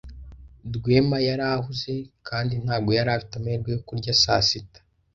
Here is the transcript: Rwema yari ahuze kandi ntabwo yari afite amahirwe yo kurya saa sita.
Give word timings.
Rwema 0.75 1.17
yari 1.27 1.43
ahuze 1.55 1.93
kandi 2.27 2.53
ntabwo 2.63 2.89
yari 2.97 3.09
afite 3.15 3.33
amahirwe 3.35 3.69
yo 3.75 3.81
kurya 3.87 4.13
saa 4.23 4.43
sita. 4.47 4.79